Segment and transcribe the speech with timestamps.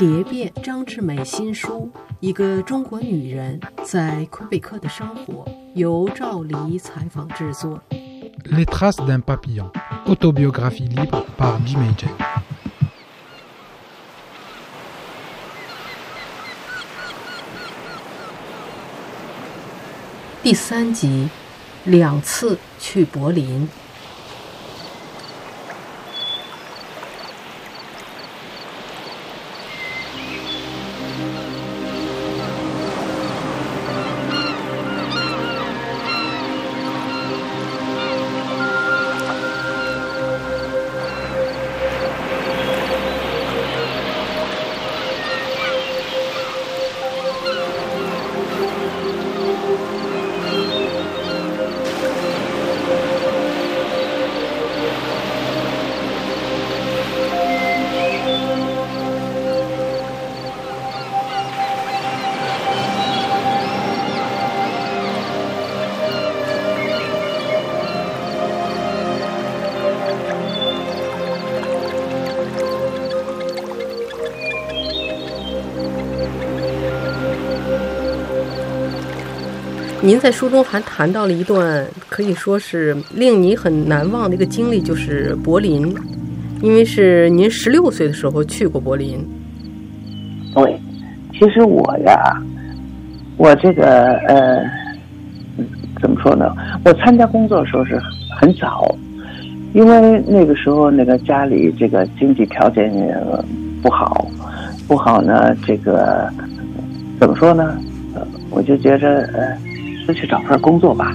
[0.00, 1.90] 蝶变张志美新书
[2.20, 5.44] 《一个中国女人在魁北克的生活》，
[5.74, 7.78] 由赵黎采访制作。
[8.44, 9.70] Les traces d'un papillon,
[10.06, 12.08] autobiographie libre par J.
[20.42, 21.28] 第三集，
[21.84, 23.68] 两次去柏林。
[80.02, 85.94] 您在书中还谈到了一段可以说是令你很难忘的一个经历，就是柏林，
[86.62, 89.22] 因为是您十六岁的时候去过柏林。
[90.54, 90.80] 对，
[91.34, 92.42] 其实我呀，
[93.36, 94.64] 我这个呃，
[96.00, 96.50] 怎么说呢？
[96.82, 98.00] 我参加工作的时候是
[98.40, 98.96] 很早，
[99.74, 103.14] 因为那个时候那个家里这个经济条件也
[103.82, 104.26] 不好，
[104.88, 106.26] 不好呢，这个
[107.20, 107.78] 怎么说呢？
[108.48, 109.69] 我就觉着呃。
[110.06, 111.12] 就去找份工作吧，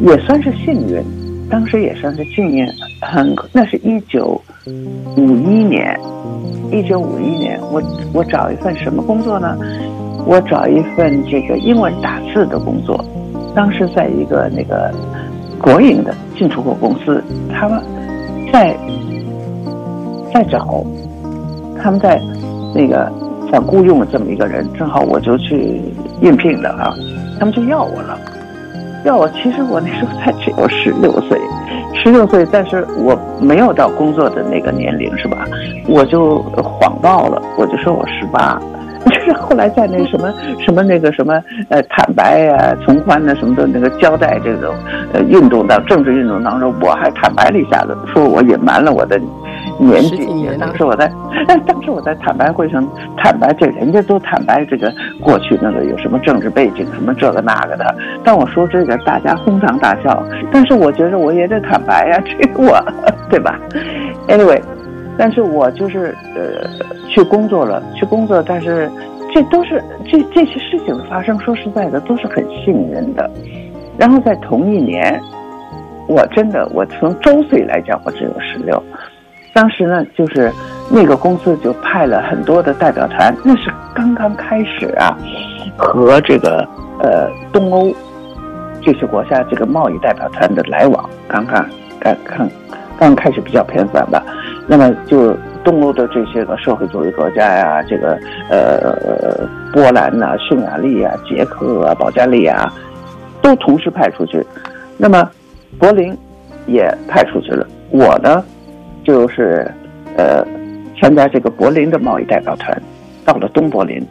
[0.00, 1.02] 也算是幸运。
[1.48, 2.66] 当时也算是幸运，
[3.00, 4.40] 很那是一九
[5.16, 5.96] 五一年，
[6.72, 7.80] 一九五一年，我
[8.12, 9.56] 我找一份什么工作呢？
[10.26, 13.04] 我找一份这个英文打字的工作。
[13.54, 14.92] 当时在一个那个
[15.62, 17.80] 国营的进出口公司，他们
[18.52, 18.76] 在
[20.34, 20.84] 在找，
[21.80, 22.20] 他们在
[22.74, 23.08] 那个
[23.52, 25.80] 想雇佣这么一个人，正好我就去
[26.22, 26.92] 应聘的啊。
[27.38, 28.18] 他们就要我了，
[29.04, 29.28] 要我。
[29.30, 31.40] 其实我那时候才只有十六岁，
[31.94, 35.46] 十六岁，但是我没有到工作的那个年龄，是吧？
[35.88, 38.60] 我就谎报了，我就说我十八。
[39.06, 44.74] 就是后来在那什么什么那个什么呃坦白呀、从宽呐什么的那个交代这种
[45.12, 49.20] 呃运动的政治运动当中，我还坦白了一下子，说我隐瞒了我的。
[49.78, 50.26] 年纪，
[50.58, 51.10] 当时我在，
[51.66, 57.94] 当时我在坦白会上坦白，这人家都坦白这个过去那个有什么政治背景，什么这个那个的。
[58.24, 60.22] 但我说这个，大家哄堂大笑。
[60.50, 62.78] 但是我觉得我也得坦白呀， 这个我，
[63.28, 63.60] 对吧
[64.28, 64.62] ？Anyway，
[65.18, 66.68] 但是我就是呃
[67.08, 68.90] 去工作了，去工作，但是
[69.34, 73.30] 这都是这这些事情的发生，说实在的都是很幸运的。
[73.98, 75.20] 然后在同一年，
[76.08, 78.82] 我真的我从周岁来讲，我只有十六。
[79.56, 80.52] 当时呢，就是
[80.90, 85.16] 那个公司就派了很多的代表团，那是刚刚开始啊，
[85.78, 86.58] 和这个
[87.02, 87.90] 呃东欧
[88.82, 91.66] 这些国家这个贸易代表团的来往刚刚
[91.98, 92.50] 刚刚
[92.98, 94.22] 刚开始比较频繁吧。
[94.66, 95.34] 那么就
[95.64, 98.18] 东欧的这些个社会主义国家呀，这个
[98.50, 102.70] 呃波兰呐、匈牙利啊、捷克啊、保加利亚
[103.40, 104.44] 都同时派出去。
[104.98, 105.26] 那么
[105.78, 106.14] 柏林
[106.66, 108.44] 也派出去了，我呢？
[109.06, 109.70] 就是，
[110.16, 110.44] 呃，
[111.00, 112.82] 参加这个柏林的贸易代表团，
[113.24, 114.04] 到了东柏林。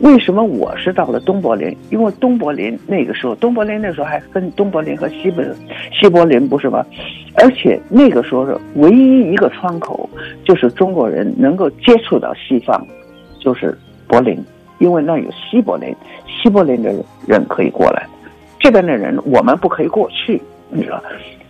[0.00, 1.74] 为什么我是到了东柏林？
[1.88, 5.42] 因为东柏林那个时候，东柏林那时候还分东柏林和西柏
[5.90, 6.84] 西柏林，不是吗？
[7.36, 10.06] 而且那个时候是唯一一个窗口，
[10.44, 12.86] 就是中国人能够接触到西方，
[13.40, 13.74] 就是
[14.06, 14.36] 柏林，
[14.80, 15.96] 因为那有西柏林，
[16.26, 16.92] 西柏林的
[17.26, 18.06] 人可以过来，
[18.60, 20.38] 这边的人我们不可以过去，
[20.68, 21.02] 你知道，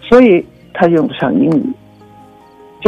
[0.00, 0.44] 所以
[0.74, 1.62] 他用不上英语。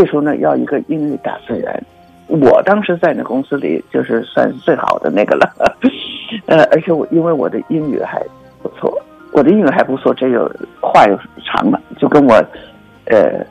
[0.00, 1.84] 这时候呢，要一个英语打字员。
[2.26, 5.52] 我当时在那公司里就是算是最好的那个了，
[6.48, 8.18] 呃，而且我因为我的英语还
[8.62, 8.98] 不错，
[9.32, 10.50] 我的英语还不错，这个
[10.80, 11.14] 话又
[11.44, 12.32] 长了，就跟我，
[13.08, 13.44] 呃，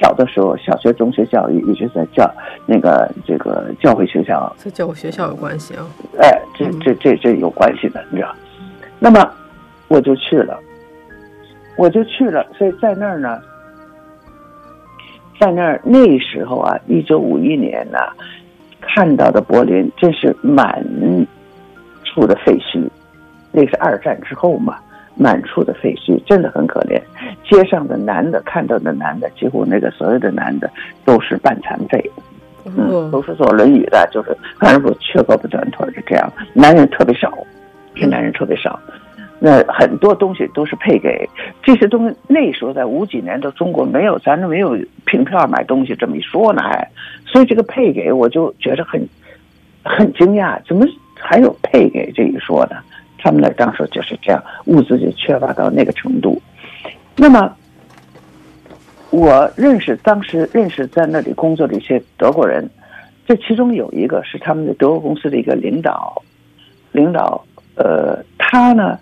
[0.00, 2.26] 小的时候小学、中学教育一直在教
[2.64, 5.84] 那个这个教会学校，在教会学校有关系啊。
[6.18, 8.34] 哎，这这这这有关系的，你知道？
[8.98, 9.30] 那么
[9.88, 10.58] 我就去了，
[11.76, 13.38] 我就去了，所以在那儿呢。
[15.42, 17.98] 在那儿那时候啊，一九五一年呢，
[18.80, 20.80] 看到的柏林真是满
[22.04, 22.88] 处的废墟，
[23.50, 24.78] 那是二战之后嘛，
[25.16, 27.02] 满处的废墟，真的很可怜。
[27.42, 30.70] 街上的男的看到的男的，几乎那个所有的男的
[31.04, 32.00] 都是半残废，
[32.64, 34.30] 嗯，都是做《轮椅》的，就是
[34.60, 36.32] 反正不缺胳膊短腿的这样。
[36.52, 37.36] 男人特别少，
[37.96, 38.78] 是男人特别少。
[39.44, 41.28] 那很多东西都是配给
[41.62, 42.16] 这些东西。
[42.28, 46.88] 那时候在五几年的中国没有，咱这没有凭票买东西这么一说呢，还
[47.26, 49.04] 所以这个配给我就觉得很
[49.82, 50.86] 很惊讶，怎么
[51.18, 52.76] 还有配给这一说呢？
[53.18, 56.40] 他们那当时就是这样，物资就缺乏到那个程度。
[57.16, 57.52] 那么。
[59.10, 62.66] 我认识当时认识在那里工作的一些德国人，
[63.26, 66.22] 这其中有一个是他们的德国公司的一个领导，
[66.92, 67.44] 领导，
[67.74, 68.98] 呃，他呢，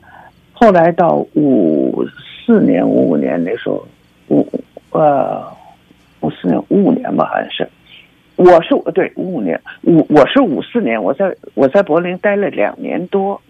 [0.61, 2.05] 后来到五
[2.45, 3.83] 四年、五五年那时候，
[4.29, 4.47] 五
[4.91, 5.43] 呃
[6.21, 7.67] 五四年、五五年吧，好像是，
[8.37, 13.41] 我是对五五年，五我是五四年，我在我在柏林待了两年多，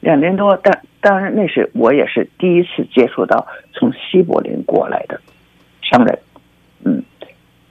[0.00, 5.20] 两年多，但当然那是我也是第一次接触到从西柏林过来的。
[5.80, 6.18] 商人，
[6.84, 7.00] 嗯，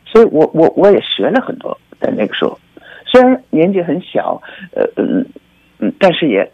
[0.06, 2.58] 所以我我我也学了很多，在那个时候，
[3.06, 4.42] 虽然年纪很小，
[4.74, 5.26] 呃嗯
[5.80, 6.50] 嗯，但是也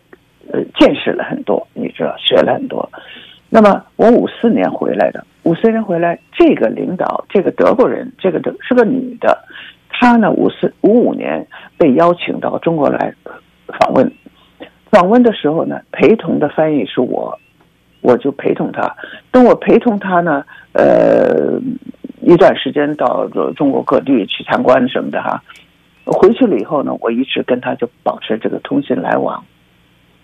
[0.52, 2.90] 呃见识了很多，你知道，学了很多。
[3.50, 9.38] 那么我五四年回来的，五四年回来，这个领导，这个德国人，这个德是个女的，
[9.90, 11.48] 她呢五四五五年
[11.78, 13.14] 被邀请到中国来
[13.80, 14.12] 访问，
[14.92, 17.40] 访问的时候呢，陪同的翻译是我。
[18.06, 18.94] 我就陪同他，
[19.32, 20.44] 等我陪同他呢，
[20.74, 21.58] 呃，
[22.20, 23.26] 一段时间到
[23.56, 25.42] 中国各地去参观什么的哈，
[26.04, 29.42] 回去了以后呢，我一直跟他就保持这个通信来往，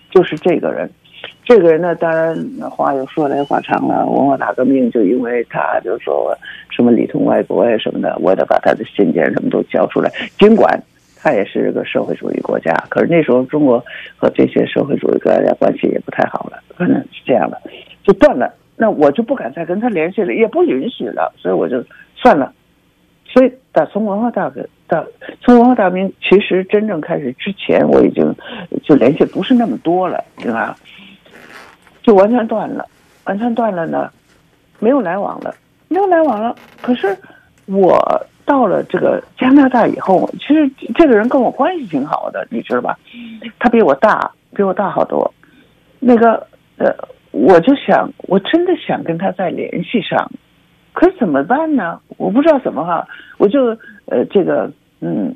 [0.10, 0.90] 就是这个人，
[1.44, 2.36] 这个人呢，当然
[2.70, 6.36] 话又说来话长了，文化大革命就因为他就说
[6.70, 10.82] 什么里通外国呀什么的，我得把他的信件什么都交出来，尽管。
[11.22, 13.78] 他也是个社会主义国家，可是那时候中国
[14.16, 17.62] 和这些社会主义国家关系也不太好了，可能是这样的，
[18.06, 18.54] 就断了。
[18.78, 21.84] 那我就不敢再跟他联系了，也不允许了，所以我就
[22.16, 22.54] 算了。
[23.26, 25.06] 所以打从文化大革到
[25.42, 28.36] 从文化大革命其实真正开始之前，我已经
[28.84, 30.76] 就联系不是那么多了，对吧？
[32.04, 32.86] 就完全断了，
[33.24, 34.12] 完全断了呢，
[34.80, 35.56] 没有来往了，
[35.88, 36.56] 没有来往了。
[36.82, 37.18] 可是
[37.68, 38.26] 我。
[38.46, 42.98] 到了这个加拿大以后，其实这个人跟我关系挺好的，你知道吧？
[43.60, 45.32] 他比我大，比我大好多。
[46.00, 46.48] 那个
[46.80, 46.92] 呃，
[47.30, 50.32] 我就想，我真的想跟他再联系上，
[50.94, 52.00] 可是怎么办呢？
[52.18, 53.08] 我不知道怎么哈，
[53.38, 53.68] 我就
[54.08, 54.72] 呃，这个
[55.02, 55.36] 嗯，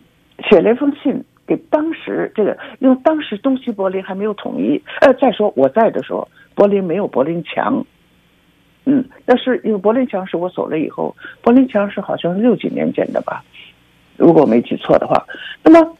[0.50, 4.82] 写了一封信给当时这个，因为当时东西柏林还没有统一。
[5.02, 7.86] 呃，再说我在的时候，柏林没有柏林墙。
[8.86, 13.42] 嗯，但是因为柏林墙是我走了以后，柏林墙是好像是六几年建的吧，
[14.18, 15.26] 如果我没记错的话。
[15.64, 15.98] 那么，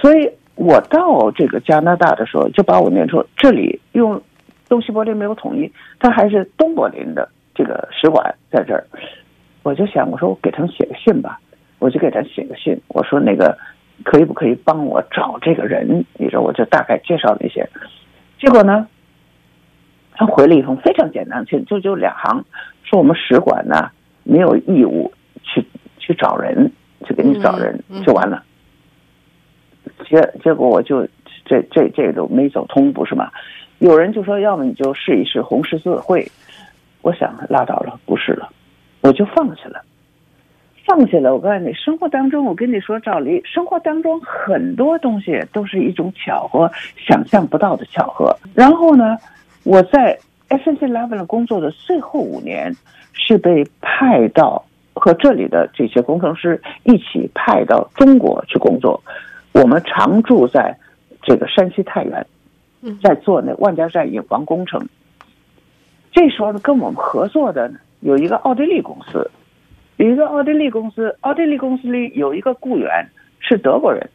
[0.00, 4.22] 所以我到这个加拿大的时候，就把我念出这里用
[4.68, 8.86] 东西柏林没有统一，它还是东柏林的这个使馆在这儿。
[9.64, 11.40] 我就想，我说我给他们写个信吧，
[11.78, 13.56] 我就给他写个信，我说那个
[14.04, 16.04] 可以不可以帮我找这个人？
[16.14, 17.68] 你说我就大概介绍了一些，
[18.40, 18.86] 结果呢？
[20.12, 22.44] 他回了一封非常简单的信，就就两行，
[22.82, 23.90] 说我们使馆呢
[24.24, 25.12] 没有义务
[25.44, 25.64] 去
[25.98, 26.72] 去找人，
[27.06, 28.42] 去给你找人就完了。
[30.08, 31.06] 结结果我就
[31.44, 33.30] 这这这都没走通，不是吗？
[33.78, 36.28] 有人就说，要么你就试一试红十字会。
[37.00, 38.48] 我想拉倒了，不是了，
[39.02, 39.80] 我就放弃了，
[40.88, 41.34] 放下了。
[41.34, 48.34] 我告诉你，生活当中，我跟你说赵黎，生活当中很多东西都是一种巧合，想象不到的巧合。
[48.54, 49.18] 然后呢？
[49.64, 50.18] 我在
[50.48, 52.74] S N C Level 工作的最后五年，
[53.12, 54.64] 是被派到
[54.94, 59.02] 和这里的这些工程师一起派到中国去工作。
[59.52, 60.74] 我们常住在
[61.22, 62.26] 这个山西太原，
[63.02, 64.80] 在做那万家寨引防工程。
[66.12, 69.30] 这时候呢，跟我们合作的有一个奥地利公司，
[69.98, 73.06] 有一个奥地利公司，奥地利公司里有一个雇员
[73.38, 74.10] 是德国人，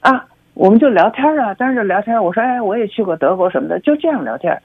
[0.00, 0.24] 啊。
[0.54, 4.60] 我们就聊天啊，当时聊天，我说，哎，我也去过德国什么的，就这样聊天，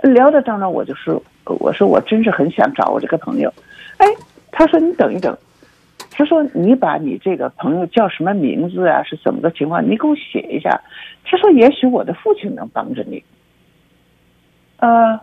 [0.00, 3.52] 聊的当中，我就说，我说我真是很想找我这个朋友，
[3.98, 4.06] 哎，
[4.50, 5.36] 他说你等一等，
[6.10, 10.80] 他说你把你这个朋友叫什么名字啊，是怎么个情况，你给我写一下，
[11.22, 13.22] 他说也许我的父亲能帮着你，
[14.78, 15.20] 呃，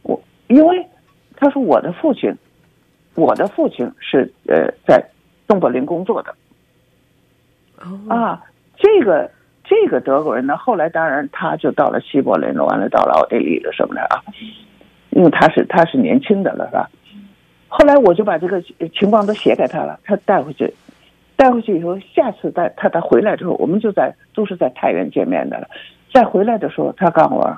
[0.00, 0.82] 我因为
[1.36, 2.34] 他说我的父亲，
[3.14, 5.04] 我的父亲是呃在
[5.46, 6.34] 东柏林工作的，
[8.08, 8.42] 啊，
[8.76, 9.30] 这个。
[9.64, 14.20] 这个德国人呢，后来当然他就到了西柏林了，完了到了奥地利了什么的啊，
[15.10, 16.90] 因为他是他是年轻的了，是吧？
[17.68, 18.60] 后来我就把这个
[18.92, 20.74] 情况都写给他了，他带回去，
[21.36, 25.68] 带回去以后，下次带他他回来之后，我们就在都是在太原见面的了。
[26.12, 27.56] 再回来的时候，他告诉我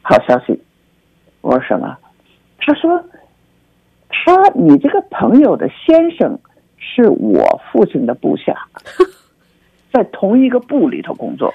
[0.00, 0.58] 好消息，
[1.42, 1.98] 我说什么？
[2.58, 3.04] 他说
[4.26, 6.36] 他你这个朋友的先生
[6.76, 8.66] 是我父亲的部下，
[9.92, 11.54] 在同一个部里头工作。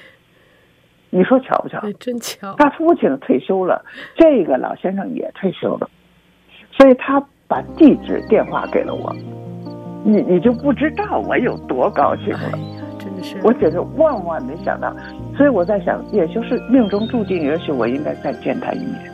[1.10, 1.80] 你说巧不巧？
[1.80, 2.56] 哎，真巧。
[2.58, 3.84] 他父亲退休了，
[4.16, 5.90] 这个老先生也退休了，
[6.72, 9.14] 所以他把地址电话给了我。
[10.06, 12.40] 你你就不知道我有多高兴了。
[12.54, 12.60] 哎，
[12.98, 13.38] 真的是。
[13.44, 14.96] 我简直万万没想到，
[15.36, 19.12] 所以我在想，也就是命中注定，也许我应该再见他一面。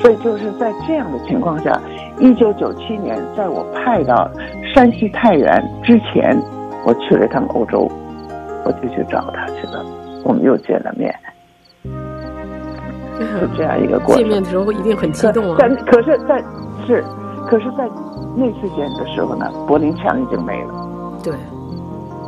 [0.00, 1.78] 所以就是在这样的情况下，
[2.18, 4.30] 一九九七年，在我派到
[4.74, 6.40] 山西太原之前，
[6.86, 7.90] 我去了一趟欧洲，
[8.64, 9.84] 我就去找他去了，
[10.24, 11.14] 我们又见了面，
[11.84, 14.22] 就这样一个过程。
[14.22, 15.56] 见面的时候一定很激动啊！
[15.58, 16.42] 但可是，在
[16.86, 17.04] 是，
[17.46, 17.86] 可是在
[18.34, 20.72] 那次见的时候呢，柏林墙已经没了。
[21.22, 21.34] 对，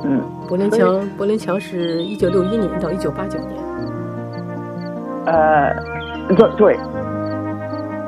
[0.04, 3.50] 嗯，柏林墙，柏林墙是一九六一年到一九八九年。
[5.24, 5.74] 呃，
[6.36, 6.76] 对对。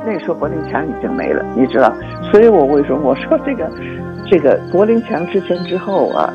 [0.07, 1.93] 那时候柏林墙已经没了，你知道，
[2.31, 3.71] 所以我为什么我说这个，
[4.27, 6.33] 这个柏林墙之前之后啊，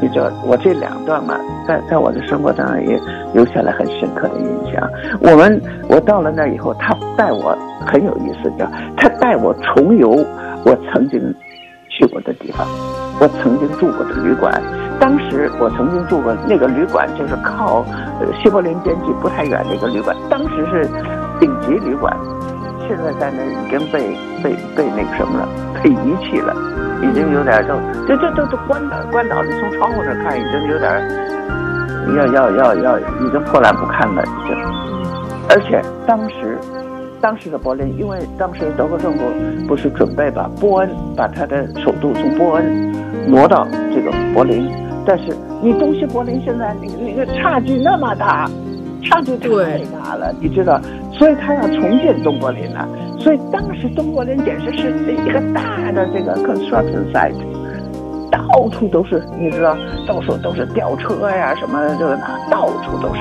[0.00, 1.36] 你知道，我这两段嘛，
[1.66, 2.98] 在在我的生活当中也
[3.34, 4.88] 留下了很深刻的印象。
[5.20, 10.10] 我们我到了那以后，他带我很有意思，叫他带我重游
[10.64, 11.20] 我曾经
[11.88, 12.66] 去过的地方，
[13.20, 14.60] 我曾经住过的旅馆。
[14.98, 17.82] 当时我曾经住过那个旅馆，就是靠
[18.42, 20.86] 西柏林边境不太远的一个旅馆，当时是
[21.38, 22.14] 顶级旅馆。
[22.90, 24.00] 现在在那已经被
[24.42, 25.48] 被被那个什么了，
[25.80, 26.52] 被遗弃了，
[27.00, 29.44] 已经有点都这这这都关倒关倒。
[29.44, 30.90] 你从窗户那看，已经有点
[32.16, 34.56] 要要要要，已经破烂不堪了，已经。
[35.48, 36.58] 而且当时
[37.20, 39.20] 当时的柏林，因为当时德国政府
[39.68, 42.92] 不是准备把波恩把他的首都从波恩
[43.28, 44.68] 挪到这个柏林，
[45.06, 45.32] 但是
[45.62, 48.50] 你东西柏林现在那个那个差距那么大。
[49.02, 50.78] 差距太大了，你知道，
[51.20, 52.88] 所以他要重建中国林了。
[53.18, 57.34] 所以当时中国林简直是一个大的这个 construction site，
[58.30, 59.76] 到处都是，你知道，
[60.08, 63.20] 到处都是吊车呀，什么这个那，到处都是。